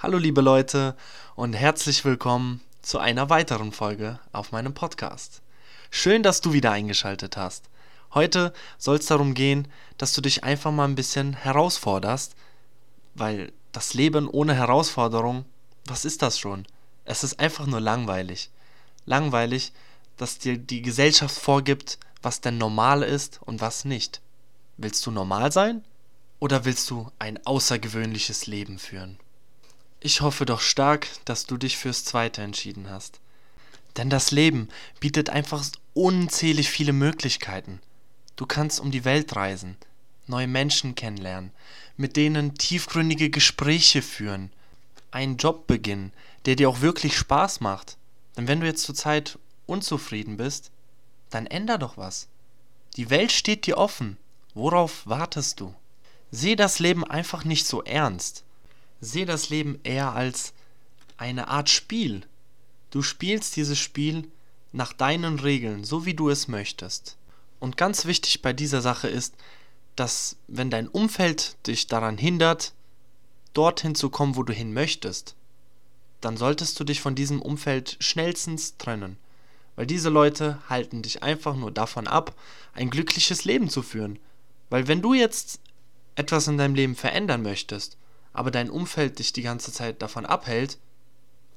Hallo 0.00 0.16
liebe 0.16 0.42
Leute 0.42 0.94
und 1.34 1.54
herzlich 1.54 2.04
willkommen 2.04 2.60
zu 2.82 3.00
einer 3.00 3.30
weiteren 3.30 3.72
Folge 3.72 4.20
auf 4.30 4.52
meinem 4.52 4.72
Podcast. 4.72 5.42
Schön, 5.90 6.22
dass 6.22 6.40
du 6.40 6.52
wieder 6.52 6.70
eingeschaltet 6.70 7.36
hast. 7.36 7.64
Heute 8.14 8.52
soll 8.78 8.98
es 8.98 9.06
darum 9.06 9.34
gehen, 9.34 9.66
dass 9.96 10.12
du 10.12 10.20
dich 10.20 10.44
einfach 10.44 10.70
mal 10.70 10.84
ein 10.84 10.94
bisschen 10.94 11.32
herausforderst, 11.32 12.36
weil 13.16 13.52
das 13.72 13.92
Leben 13.92 14.28
ohne 14.28 14.54
Herausforderung, 14.54 15.44
was 15.86 16.04
ist 16.04 16.22
das 16.22 16.38
schon? 16.38 16.64
Es 17.04 17.24
ist 17.24 17.40
einfach 17.40 17.66
nur 17.66 17.80
langweilig. 17.80 18.50
Langweilig, 19.04 19.72
dass 20.16 20.38
dir 20.38 20.58
die 20.58 20.82
Gesellschaft 20.82 21.36
vorgibt, 21.36 21.98
was 22.22 22.40
denn 22.40 22.56
normal 22.56 23.02
ist 23.02 23.40
und 23.42 23.60
was 23.60 23.84
nicht. 23.84 24.20
Willst 24.76 25.04
du 25.06 25.10
normal 25.10 25.50
sein 25.50 25.82
oder 26.38 26.64
willst 26.64 26.88
du 26.88 27.10
ein 27.18 27.44
außergewöhnliches 27.44 28.46
Leben 28.46 28.78
führen? 28.78 29.18
Ich 30.00 30.20
hoffe 30.20 30.46
doch 30.46 30.60
stark, 30.60 31.08
dass 31.24 31.46
du 31.46 31.56
dich 31.56 31.76
fürs 31.76 32.04
Zweite 32.04 32.42
entschieden 32.42 32.88
hast. 32.88 33.20
Denn 33.96 34.10
das 34.10 34.30
Leben 34.30 34.68
bietet 35.00 35.28
einfach 35.28 35.64
unzählig 35.92 36.70
viele 36.70 36.92
Möglichkeiten. 36.92 37.80
Du 38.36 38.46
kannst 38.46 38.78
um 38.78 38.92
die 38.92 39.04
Welt 39.04 39.34
reisen, 39.34 39.76
neue 40.28 40.46
Menschen 40.46 40.94
kennenlernen, 40.94 41.50
mit 41.96 42.16
denen 42.16 42.54
tiefgründige 42.54 43.28
Gespräche 43.30 44.02
führen, 44.02 44.52
einen 45.10 45.36
Job 45.36 45.66
beginnen, 45.66 46.12
der 46.46 46.54
dir 46.54 46.68
auch 46.68 46.80
wirklich 46.80 47.16
Spaß 47.16 47.60
macht. 47.60 47.96
Denn 48.36 48.46
wenn 48.46 48.60
du 48.60 48.66
jetzt 48.66 48.84
zurzeit 48.84 49.36
unzufrieden 49.66 50.36
bist, 50.36 50.70
dann 51.30 51.46
änder 51.46 51.76
doch 51.76 51.96
was. 51.96 52.28
Die 52.96 53.10
Welt 53.10 53.32
steht 53.32 53.66
dir 53.66 53.78
offen. 53.78 54.16
Worauf 54.54 55.06
wartest 55.06 55.58
du? 55.58 55.74
Seh 56.30 56.54
das 56.54 56.78
Leben 56.78 57.04
einfach 57.04 57.44
nicht 57.44 57.66
so 57.66 57.82
ernst. 57.82 58.44
Seh 59.00 59.24
das 59.24 59.48
Leben 59.48 59.78
eher 59.84 60.12
als 60.12 60.52
eine 61.16 61.48
Art 61.48 61.70
Spiel. 61.70 62.22
Du 62.90 63.02
spielst 63.02 63.56
dieses 63.56 63.78
Spiel 63.78 64.28
nach 64.72 64.92
deinen 64.92 65.38
Regeln, 65.38 65.84
so 65.84 66.04
wie 66.04 66.14
du 66.14 66.28
es 66.28 66.48
möchtest. 66.48 67.16
Und 67.60 67.76
ganz 67.76 68.06
wichtig 68.06 68.42
bei 68.42 68.52
dieser 68.52 68.80
Sache 68.80 69.08
ist, 69.08 69.34
dass 69.96 70.36
wenn 70.46 70.70
dein 70.70 70.88
Umfeld 70.88 71.56
dich 71.66 71.86
daran 71.88 72.18
hindert, 72.18 72.72
dorthin 73.52 73.94
zu 73.94 74.10
kommen, 74.10 74.36
wo 74.36 74.42
du 74.42 74.52
hin 74.52 74.72
möchtest, 74.72 75.34
dann 76.20 76.36
solltest 76.36 76.78
du 76.78 76.84
dich 76.84 77.00
von 77.00 77.14
diesem 77.14 77.42
Umfeld 77.42 77.96
schnellstens 78.00 78.76
trennen. 78.76 79.16
Weil 79.76 79.86
diese 79.86 80.08
Leute 80.08 80.58
halten 80.68 81.02
dich 81.02 81.22
einfach 81.22 81.54
nur 81.54 81.70
davon 81.70 82.06
ab, 82.06 82.34
ein 82.74 82.90
glückliches 82.90 83.44
Leben 83.44 83.68
zu 83.68 83.82
führen. 83.82 84.18
Weil 84.70 84.88
wenn 84.88 85.02
du 85.02 85.14
jetzt 85.14 85.60
etwas 86.14 86.48
in 86.48 86.58
deinem 86.58 86.74
Leben 86.74 86.96
verändern 86.96 87.42
möchtest, 87.42 87.96
aber 88.32 88.50
dein 88.50 88.70
Umfeld 88.70 89.18
dich 89.18 89.32
die 89.32 89.42
ganze 89.42 89.72
Zeit 89.72 90.02
davon 90.02 90.26
abhält, 90.26 90.78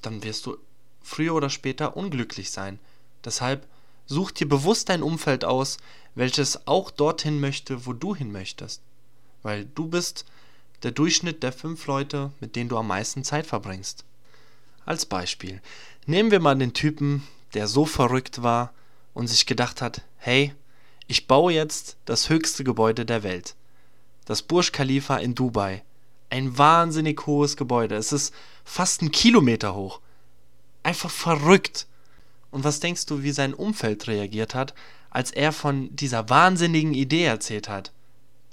dann 0.02 0.24
wirst 0.24 0.46
du 0.46 0.58
früher 1.02 1.34
oder 1.34 1.50
später 1.50 1.96
unglücklich 1.98 2.52
sein. 2.52 2.80
Deshalb 3.24 3.68
such 4.06 4.32
dir 4.32 4.48
bewusst 4.48 4.90
dein 4.90 5.04
Umfeld 5.04 5.46
aus, 5.46 5.78
welches 6.16 6.68
auch 6.68 6.92
dorthin 6.92 7.40
möchte, 7.40 7.86
wo 7.86 7.94
du 7.94 8.16
hin 8.16 8.32
möchtest. 8.32 8.82
Weil 9.44 9.66
du 9.66 9.88
bist 9.88 10.26
der 10.84 10.92
Durchschnitt 10.92 11.44
der 11.44 11.54
fünf 11.54 11.86
Leute, 11.88 12.32
mit 12.40 12.56
denen 12.56 12.70
du 12.70 12.78
am 12.78 12.88
meisten 12.88 13.24
Zeit 13.24 13.46
verbringst. 13.46 14.04
Als 14.86 15.06
Beispiel. 15.06 15.62
Nehmen 16.08 16.32
wir 16.32 16.40
mal 16.40 16.58
den 16.58 16.74
Typen, 16.74 17.28
der 17.54 17.68
so 17.68 17.86
verrückt 17.86 18.42
war 18.42 18.74
und 19.14 19.28
sich 19.28 19.46
gedacht 19.46 19.82
hat, 19.82 20.02
hey, 20.18 20.54
ich 21.08 21.28
baue 21.28 21.54
jetzt 21.54 21.98
das 22.06 22.30
höchste 22.30 22.64
Gebäude 22.64 23.06
der 23.06 23.24
Welt 23.24 23.56
das 24.26 24.42
Burj 24.42 24.72
Khalifa 24.72 25.18
in 25.18 25.36
Dubai. 25.36 25.84
Ein 26.32 26.58
wahnsinnig 26.58 27.28
hohes 27.28 27.58
Gebäude. 27.58 27.96
Es 27.96 28.14
ist 28.14 28.34
fast 28.64 29.02
ein 29.02 29.12
Kilometer 29.12 29.76
hoch. 29.76 30.00
Einfach 30.82 31.12
verrückt. 31.12 31.88
Und 32.52 32.64
was 32.64 32.80
denkst 32.80 33.06
du, 33.06 33.22
wie 33.22 33.34
sein 33.34 33.54
Umfeld 33.54 34.08
reagiert 34.08 34.56
hat, 34.56 34.74
als 35.10 35.32
er 35.32 35.52
von 35.52 35.94
dieser 35.94 36.30
wahnsinnigen 36.30 36.94
Idee 36.94 37.26
erzählt 37.26 37.68
hat? 37.68 37.92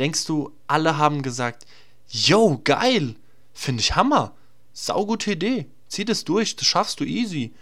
Denkst 0.01 0.25
du, 0.27 0.51
alle 0.67 0.99
haben 0.99 1.23
gesagt, 1.23 1.67
yo, 2.09 2.61
geil, 2.65 3.15
finde 3.55 3.81
ich 3.81 3.95
Hammer, 3.95 4.35
saugute 4.73 5.33
Idee, 5.33 5.67
zieh 5.87 6.05
das 6.05 6.25
durch, 6.25 6.57
das 6.57 6.67
schaffst 6.67 6.99
du 6.99 7.05
easy. 7.05 7.55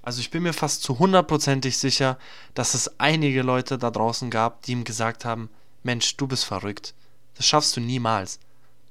Also 0.00 0.20
ich 0.20 0.30
bin 0.30 0.44
mir 0.44 0.52
fast 0.52 0.84
zu 0.84 1.00
hundertprozentig 1.00 1.76
sicher, 1.76 2.18
dass 2.54 2.74
es 2.74 3.00
einige 3.00 3.42
Leute 3.42 3.78
da 3.78 3.90
draußen 3.90 4.30
gab, 4.30 4.62
die 4.62 4.72
ihm 4.72 4.84
gesagt 4.84 5.24
haben, 5.24 5.50
Mensch, 5.82 6.16
du 6.16 6.28
bist 6.28 6.44
verrückt. 6.44 6.94
Das 7.34 7.46
schaffst 7.46 7.76
du 7.76 7.80
niemals. 7.80 8.38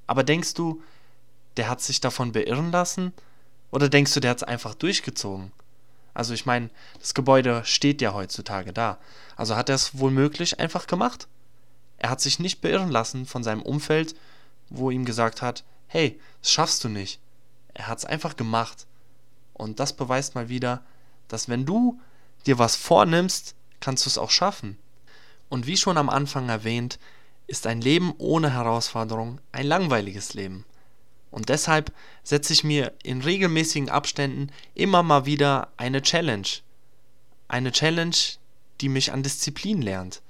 Aber 0.07 0.23
denkst 0.23 0.53
du, 0.53 0.81
der 1.57 1.69
hat 1.69 1.81
sich 1.81 2.01
davon 2.01 2.31
beirren 2.31 2.71
lassen? 2.71 3.13
Oder 3.71 3.89
denkst 3.89 4.13
du, 4.13 4.19
der 4.19 4.31
hat 4.31 4.37
es 4.37 4.43
einfach 4.43 4.75
durchgezogen? 4.75 5.51
Also 6.13 6.33
ich 6.33 6.45
meine, 6.45 6.69
das 6.99 7.13
Gebäude 7.13 7.63
steht 7.65 8.01
ja 8.01 8.13
heutzutage 8.13 8.71
da. 8.71 8.97
Also 9.35 9.55
hat 9.55 9.69
er 9.69 9.75
es 9.75 9.97
wohl 9.97 10.11
möglich 10.11 10.59
einfach 10.59 10.87
gemacht. 10.87 11.27
Er 11.97 12.09
hat 12.09 12.21
sich 12.21 12.39
nicht 12.39 12.61
beirren 12.61 12.89
lassen 12.89 13.25
von 13.25 13.43
seinem 13.43 13.61
Umfeld, 13.61 14.15
wo 14.69 14.91
ihm 14.91 15.05
gesagt 15.05 15.41
hat, 15.41 15.63
hey, 15.87 16.19
das 16.41 16.51
schaffst 16.51 16.83
du 16.83 16.89
nicht. 16.89 17.19
Er 17.73 17.87
hat 17.87 17.99
es 17.99 18.05
einfach 18.05 18.35
gemacht. 18.35 18.85
Und 19.53 19.79
das 19.79 19.93
beweist 19.93 20.35
mal 20.35 20.49
wieder, 20.49 20.83
dass 21.27 21.49
wenn 21.49 21.65
du 21.65 21.99
dir 22.45 22.59
was 22.59 22.75
vornimmst, 22.75 23.55
kannst 23.79 24.05
du 24.05 24.09
es 24.09 24.17
auch 24.17 24.29
schaffen. 24.29 24.77
Und 25.49 25.67
wie 25.67 25.77
schon 25.77 25.97
am 25.97 26.09
Anfang 26.09 26.49
erwähnt, 26.49 26.99
ist 27.47 27.67
ein 27.67 27.81
Leben 27.81 28.13
ohne 28.17 28.53
Herausforderung 28.53 29.39
ein 29.51 29.67
langweiliges 29.67 30.33
Leben. 30.33 30.65
Und 31.31 31.49
deshalb 31.49 31.91
setze 32.23 32.53
ich 32.53 32.63
mir 32.63 32.93
in 33.03 33.21
regelmäßigen 33.21 33.89
Abständen 33.89 34.51
immer 34.73 35.03
mal 35.03 35.25
wieder 35.25 35.69
eine 35.77 36.01
Challenge. 36.01 36.47
Eine 37.47 37.71
Challenge, 37.71 38.15
die 38.81 38.89
mich 38.89 39.11
an 39.11 39.21
Disziplin 39.21 39.81
lernt. 39.81 40.21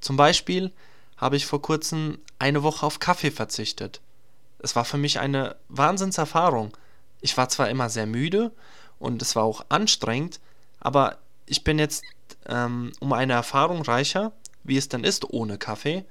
Zum 0.00 0.16
Beispiel 0.16 0.72
habe 1.16 1.36
ich 1.36 1.46
vor 1.46 1.62
kurzem 1.62 2.18
eine 2.38 2.62
Woche 2.62 2.84
auf 2.84 2.98
Kaffee 2.98 3.30
verzichtet. 3.30 4.00
Es 4.58 4.76
war 4.76 4.84
für 4.84 4.98
mich 4.98 5.18
eine 5.18 5.56
Wahnsinnserfahrung. 5.68 6.76
Ich 7.20 7.36
war 7.36 7.48
zwar 7.48 7.70
immer 7.70 7.88
sehr 7.88 8.06
müde 8.06 8.52
und 8.98 9.22
es 9.22 9.34
war 9.34 9.44
auch 9.44 9.64
anstrengend, 9.70 10.40
aber 10.78 11.18
ich 11.46 11.64
bin 11.64 11.78
jetzt 11.78 12.04
ähm, 12.46 12.92
um 13.00 13.12
eine 13.12 13.32
Erfahrung 13.32 13.82
reicher, 13.82 14.32
wie 14.62 14.76
es 14.76 14.88
denn 14.88 15.04
ist 15.04 15.30
ohne 15.30 15.58
Kaffee 15.58 16.04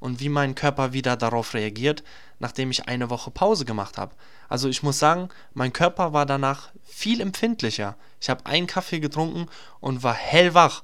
und 0.00 0.20
wie 0.20 0.28
mein 0.28 0.54
Körper 0.54 0.92
wieder 0.92 1.16
darauf 1.16 1.54
reagiert, 1.54 2.04
nachdem 2.38 2.70
ich 2.70 2.88
eine 2.88 3.10
Woche 3.10 3.30
Pause 3.30 3.64
gemacht 3.64 3.98
habe. 3.98 4.14
Also 4.48 4.68
ich 4.68 4.82
muss 4.82 4.98
sagen, 4.98 5.28
mein 5.54 5.72
Körper 5.72 6.12
war 6.12 6.26
danach 6.26 6.70
viel 6.84 7.20
empfindlicher. 7.20 7.96
Ich 8.20 8.30
habe 8.30 8.46
einen 8.46 8.66
Kaffee 8.66 9.00
getrunken 9.00 9.46
und 9.80 10.02
war 10.02 10.14
hellwach. 10.14 10.82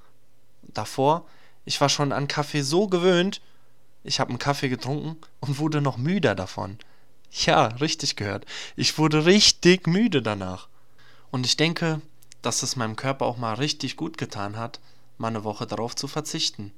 Davor, 0.62 1.26
ich 1.64 1.80
war 1.80 1.88
schon 1.88 2.12
an 2.12 2.28
Kaffee 2.28 2.62
so 2.62 2.88
gewöhnt, 2.88 3.40
ich 4.02 4.20
habe 4.20 4.30
einen 4.30 4.38
Kaffee 4.38 4.68
getrunken 4.68 5.16
und 5.40 5.58
wurde 5.58 5.80
noch 5.80 5.96
müder 5.96 6.34
davon. 6.34 6.78
Ja, 7.30 7.66
richtig 7.66 8.16
gehört. 8.16 8.44
Ich 8.76 8.98
wurde 8.98 9.24
richtig 9.24 9.86
müde 9.86 10.22
danach. 10.22 10.68
Und 11.30 11.46
ich 11.46 11.56
denke, 11.56 12.00
dass 12.42 12.62
es 12.62 12.76
meinem 12.76 12.96
Körper 12.96 13.24
auch 13.24 13.38
mal 13.38 13.54
richtig 13.54 13.96
gut 13.96 14.18
getan 14.18 14.56
hat, 14.56 14.78
mal 15.18 15.28
eine 15.28 15.42
Woche 15.42 15.66
darauf 15.66 15.96
zu 15.96 16.06
verzichten. 16.06 16.72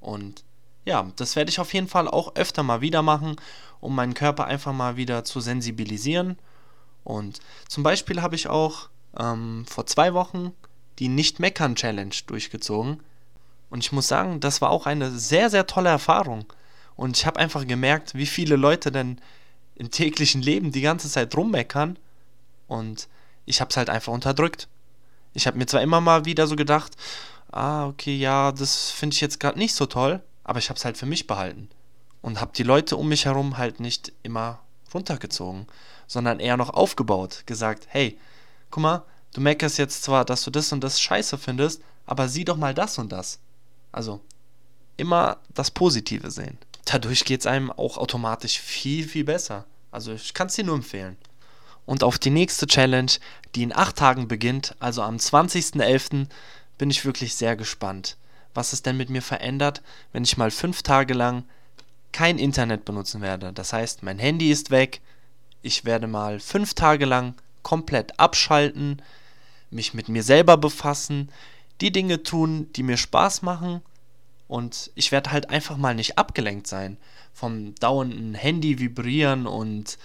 Und 0.00 0.44
ja, 0.84 1.10
das 1.16 1.36
werde 1.36 1.50
ich 1.50 1.60
auf 1.60 1.74
jeden 1.74 1.88
Fall 1.88 2.08
auch 2.08 2.34
öfter 2.34 2.62
mal 2.62 2.80
wieder 2.80 3.02
machen, 3.02 3.36
um 3.80 3.94
meinen 3.94 4.14
Körper 4.14 4.46
einfach 4.46 4.72
mal 4.72 4.96
wieder 4.96 5.24
zu 5.24 5.40
sensibilisieren. 5.40 6.38
Und 7.04 7.40
zum 7.68 7.82
Beispiel 7.82 8.22
habe 8.22 8.34
ich 8.34 8.48
auch 8.48 8.88
ähm, 9.18 9.64
vor 9.68 9.86
zwei 9.86 10.14
Wochen 10.14 10.52
die 10.98 11.08
Nicht-Meckern-Challenge 11.08 12.14
durchgezogen. 12.26 13.02
Und 13.70 13.84
ich 13.84 13.92
muss 13.92 14.08
sagen, 14.08 14.40
das 14.40 14.60
war 14.60 14.70
auch 14.70 14.86
eine 14.86 15.10
sehr, 15.10 15.50
sehr 15.50 15.66
tolle 15.66 15.90
Erfahrung. 15.90 16.46
Und 16.96 17.16
ich 17.16 17.26
habe 17.26 17.38
einfach 17.38 17.66
gemerkt, 17.66 18.14
wie 18.14 18.26
viele 18.26 18.56
Leute 18.56 18.90
denn 18.90 19.20
im 19.76 19.90
täglichen 19.90 20.42
Leben 20.42 20.72
die 20.72 20.80
ganze 20.80 21.08
Zeit 21.08 21.36
rummeckern. 21.36 21.98
Und 22.66 23.08
ich 23.46 23.60
habe 23.60 23.70
es 23.70 23.76
halt 23.76 23.90
einfach 23.90 24.12
unterdrückt. 24.12 24.68
Ich 25.34 25.46
habe 25.46 25.58
mir 25.58 25.66
zwar 25.66 25.82
immer 25.82 26.00
mal 26.00 26.24
wieder 26.24 26.46
so 26.46 26.56
gedacht, 26.56 26.96
ah, 27.52 27.86
okay, 27.86 28.16
ja, 28.16 28.52
das 28.52 28.90
finde 28.90 29.14
ich 29.14 29.20
jetzt 29.20 29.38
gerade 29.38 29.58
nicht 29.58 29.74
so 29.74 29.86
toll 29.86 30.22
aber 30.48 30.60
ich 30.60 30.70
habe 30.70 30.78
es 30.78 30.84
halt 30.86 30.96
für 30.96 31.04
mich 31.04 31.26
behalten 31.26 31.68
und 32.22 32.40
habe 32.40 32.52
die 32.56 32.62
Leute 32.62 32.96
um 32.96 33.06
mich 33.06 33.26
herum 33.26 33.58
halt 33.58 33.80
nicht 33.80 34.14
immer 34.22 34.60
runtergezogen, 34.94 35.66
sondern 36.06 36.40
eher 36.40 36.56
noch 36.56 36.70
aufgebaut, 36.70 37.42
gesagt, 37.44 37.86
hey, 37.90 38.18
guck 38.70 38.82
mal, 38.82 39.02
du 39.34 39.42
meckerst 39.42 39.76
jetzt 39.76 40.02
zwar, 40.02 40.24
dass 40.24 40.44
du 40.44 40.50
das 40.50 40.72
und 40.72 40.82
das 40.82 41.02
scheiße 41.02 41.36
findest, 41.36 41.82
aber 42.06 42.30
sieh 42.30 42.46
doch 42.46 42.56
mal 42.56 42.72
das 42.72 42.96
und 42.96 43.12
das. 43.12 43.40
Also 43.92 44.22
immer 44.96 45.36
das 45.52 45.70
Positive 45.70 46.30
sehen. 46.30 46.56
Dadurch 46.86 47.26
geht 47.26 47.40
es 47.40 47.46
einem 47.46 47.70
auch 47.70 47.98
automatisch 47.98 48.58
viel, 48.58 49.06
viel 49.06 49.24
besser. 49.24 49.66
Also 49.90 50.14
ich 50.14 50.32
kann 50.32 50.46
es 50.46 50.54
dir 50.54 50.64
nur 50.64 50.76
empfehlen. 50.76 51.18
Und 51.84 52.02
auf 52.02 52.18
die 52.18 52.30
nächste 52.30 52.66
Challenge, 52.66 53.12
die 53.54 53.64
in 53.64 53.76
acht 53.76 53.96
Tagen 53.96 54.28
beginnt, 54.28 54.74
also 54.80 55.02
am 55.02 55.16
20.11., 55.16 56.26
bin 56.78 56.88
ich 56.88 57.04
wirklich 57.04 57.34
sehr 57.34 57.54
gespannt 57.54 58.16
was 58.54 58.72
es 58.72 58.82
denn 58.82 58.96
mit 58.96 59.10
mir 59.10 59.22
verändert, 59.22 59.82
wenn 60.12 60.24
ich 60.24 60.36
mal 60.36 60.50
fünf 60.50 60.82
Tage 60.82 61.14
lang 61.14 61.44
kein 62.12 62.38
Internet 62.38 62.84
benutzen 62.84 63.20
werde. 63.20 63.52
Das 63.52 63.72
heißt, 63.72 64.02
mein 64.02 64.18
Handy 64.18 64.50
ist 64.50 64.70
weg, 64.70 65.00
ich 65.62 65.84
werde 65.84 66.06
mal 66.06 66.40
fünf 66.40 66.74
Tage 66.74 67.04
lang 67.04 67.34
komplett 67.62 68.18
abschalten, 68.18 69.02
mich 69.70 69.94
mit 69.94 70.08
mir 70.08 70.22
selber 70.22 70.56
befassen, 70.56 71.30
die 71.80 71.92
Dinge 71.92 72.22
tun, 72.22 72.72
die 72.74 72.82
mir 72.82 72.96
Spaß 72.96 73.42
machen 73.42 73.82
und 74.48 74.90
ich 74.94 75.12
werde 75.12 75.30
halt 75.30 75.50
einfach 75.50 75.76
mal 75.76 75.94
nicht 75.94 76.18
abgelenkt 76.18 76.66
sein 76.66 76.96
vom 77.34 77.74
dauernden 77.76 78.34
Handy 78.34 78.80
vibrieren 78.80 79.46
und 79.46 79.96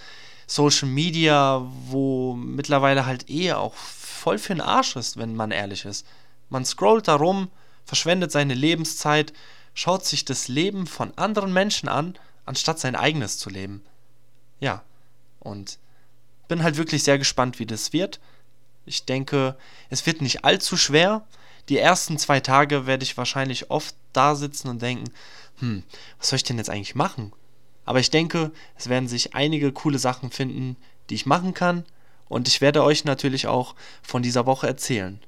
Social 0.46 0.88
Media, 0.88 1.66
wo 1.88 2.34
mittlerweile 2.34 3.06
halt 3.06 3.28
eh 3.28 3.54
auch 3.54 3.74
voll 3.74 4.38
für 4.38 4.54
den 4.54 4.60
Arsch 4.60 4.94
ist, 4.96 5.16
wenn 5.16 5.34
man 5.34 5.50
ehrlich 5.50 5.84
ist. 5.84 6.06
Man 6.48 6.64
scrollt 6.64 7.08
da 7.08 7.16
rum, 7.16 7.48
verschwendet 7.84 8.32
seine 8.32 8.54
Lebenszeit, 8.54 9.32
schaut 9.74 10.04
sich 10.04 10.24
das 10.24 10.48
Leben 10.48 10.86
von 10.86 11.16
anderen 11.16 11.52
Menschen 11.52 11.88
an, 11.88 12.16
anstatt 12.46 12.78
sein 12.78 12.96
eigenes 12.96 13.38
zu 13.38 13.50
leben. 13.50 13.82
Ja, 14.60 14.82
und 15.40 15.78
bin 16.48 16.62
halt 16.62 16.76
wirklich 16.76 17.02
sehr 17.02 17.18
gespannt, 17.18 17.58
wie 17.58 17.66
das 17.66 17.92
wird. 17.92 18.20
Ich 18.86 19.04
denke, 19.04 19.56
es 19.90 20.06
wird 20.06 20.20
nicht 20.20 20.44
allzu 20.44 20.76
schwer. 20.76 21.26
Die 21.68 21.78
ersten 21.78 22.18
zwei 22.18 22.40
Tage 22.40 22.86
werde 22.86 23.04
ich 23.04 23.16
wahrscheinlich 23.16 23.70
oft 23.70 23.94
da 24.12 24.34
sitzen 24.34 24.68
und 24.68 24.82
denken, 24.82 25.10
hm, 25.58 25.82
was 26.18 26.28
soll 26.28 26.36
ich 26.36 26.44
denn 26.44 26.58
jetzt 26.58 26.70
eigentlich 26.70 26.94
machen? 26.94 27.32
Aber 27.86 28.00
ich 28.00 28.10
denke, 28.10 28.50
es 28.76 28.88
werden 28.88 29.08
sich 29.08 29.34
einige 29.34 29.72
coole 29.72 29.98
Sachen 29.98 30.30
finden, 30.30 30.76
die 31.10 31.14
ich 31.14 31.26
machen 31.26 31.54
kann. 31.54 31.84
Und 32.28 32.48
ich 32.48 32.60
werde 32.60 32.82
euch 32.82 33.04
natürlich 33.04 33.46
auch 33.46 33.74
von 34.02 34.22
dieser 34.22 34.46
Woche 34.46 34.66
erzählen. 34.66 35.20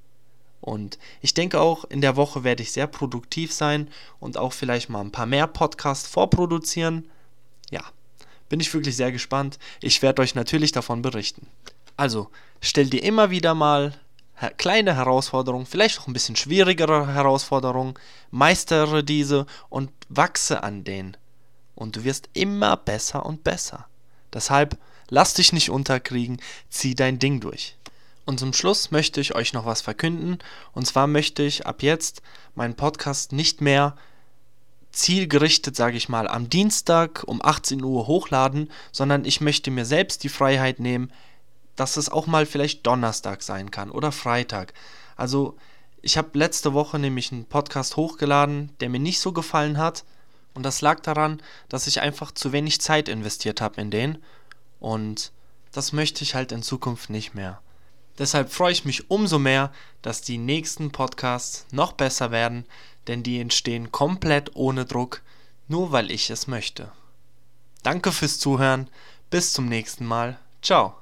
Und 0.61 0.99
ich 1.21 1.35
denke 1.35 1.61
auch, 1.61 1.85
in 1.85 2.01
der 2.01 2.17
Woche 2.17 2.43
werde 2.43 2.63
ich 2.63 2.73
sehr 2.73 2.87
produktiv 2.87 3.53
sein 3.53 3.89
und 4.19 4.37
auch 4.37 4.53
vielleicht 4.53 4.89
mal 4.89 5.01
ein 5.01 5.13
paar 5.13 5.27
mehr 5.27 5.47
Podcasts 5.47 6.09
vorproduzieren. 6.09 7.09
Ja, 7.71 7.83
bin 8.49 8.61
ich 8.61 8.73
wirklich 8.73 8.97
sehr 8.97 9.13
gespannt. 9.13 9.59
Ich 9.81 10.03
werde 10.03 10.23
euch 10.23 10.35
natürlich 10.35 10.73
davon 10.73 11.03
berichten. 11.03 11.47
Also, 11.97 12.31
stell 12.61 12.91
dir 12.91 13.03
immer 13.03 13.31
wieder 13.31 13.55
mal 13.55 13.95
kleine 14.59 14.97
Herausforderungen, 14.97 15.67
vielleicht 15.67 16.01
auch 16.01 16.07
ein 16.07 16.13
bisschen 16.13 16.37
schwierigere 16.37 17.15
Herausforderungen, 17.15 17.95
meistere 18.31 19.03
diese 19.03 19.47
und 19.69 19.91
wachse 20.09 20.63
an 20.63 20.85
denen. 20.85 21.17
Und 21.75 21.97
du 21.97 22.05
wirst 22.05 22.29
immer 22.33 22.77
besser 22.77 23.25
und 23.25 23.45
besser. 23.45 23.87
Deshalb 24.33 24.79
lass 25.09 25.35
dich 25.35 25.53
nicht 25.53 25.71
unterkriegen, 25.71 26.41
zieh 26.69 26.95
dein 26.95 27.19
Ding 27.19 27.41
durch. 27.41 27.76
Und 28.27 28.41
zum 28.41 28.53
Schluss 28.53 28.91
möchte 28.91 29.21
ich 29.21 29.35
euch 29.35 29.53
noch 29.53 29.65
was 29.65 29.81
verkünden. 29.81 30.39
Und 30.73 30.87
zwar 30.87 31.07
möchte 31.07 31.45
ich 31.45 31.65
ab 31.65 31.83
jetzt 31.83 32.23
meinen 32.55 32.75
Podcast 32.75 33.33
nicht 33.33 33.61
mehr 33.61 33.97
zielgerichtet, 34.91 35.77
sage 35.77 35.97
ich 35.97 36.09
mal, 36.09 36.27
am 36.27 36.51
Dienstag 36.51 37.23
um 37.27 37.41
18 37.43 37.83
Uhr 37.85 38.07
hochladen, 38.07 38.71
sondern 38.93 39.25
ich 39.25 39.41
möchte 39.41 39.71
mir 39.71 39.85
selbst 39.85 40.25
die 40.25 40.29
Freiheit 40.29 40.81
nehmen, 40.81 41.13
dass 41.77 41.97
es 41.97 42.09
auch 42.09 42.27
mal 42.27 42.47
vielleicht 42.47 42.87
Donnerstag 42.87 43.43
sein 43.43 43.71
kann 43.71 43.91
oder 43.91 44.11
Freitag. 44.11 44.73
Also 45.17 45.57
ich 46.03 46.17
habe 46.17 46.39
letzte 46.39 46.73
Woche 46.73 46.99
nämlich 46.99 47.31
einen 47.31 47.45
Podcast 47.45 47.97
hochgeladen, 47.97 48.73
der 48.81 48.89
mir 48.89 49.01
nicht 49.01 49.21
so 49.21 49.33
gefallen 49.33 49.79
hat. 49.79 50.05
Und 50.55 50.65
das 50.65 50.81
lag 50.81 51.01
daran, 51.01 51.43
dass 51.69 51.87
ich 51.87 52.01
einfach 52.01 52.33
zu 52.33 52.51
wenig 52.53 52.81
Zeit 52.81 53.09
investiert 53.09 53.61
habe 53.61 53.81
in 53.81 53.91
den. 53.91 54.19
Und 54.81 55.31
das 55.73 55.93
möchte 55.93 56.25
ich 56.25 56.35
halt 56.35 56.51
in 56.51 56.63
Zukunft 56.63 57.11
nicht 57.11 57.35
mehr. 57.35 57.61
Deshalb 58.19 58.51
freue 58.51 58.73
ich 58.73 58.85
mich 58.85 59.11
umso 59.11 59.39
mehr, 59.39 59.73
dass 60.03 60.23
die 60.23 60.39
nächsten 60.39 60.91
Podcasts 60.91 61.67
noch 61.71 61.93
besser 61.93 62.31
werden, 62.31 62.65
denn 63.07 63.23
die 63.23 63.41
entstehen 63.41 63.93
komplett 63.93 64.55
ohne 64.55 64.85
Druck, 64.85 65.23
nur 65.69 65.93
weil 65.93 66.11
ich 66.11 66.31
es 66.31 66.47
möchte. 66.47 66.91
Danke 67.83 68.13
fürs 68.13 68.39
Zuhören, 68.39 68.89
bis 69.31 69.53
zum 69.53 69.67
nächsten 69.67 70.07
Mal, 70.07 70.39
ciao. 70.63 70.95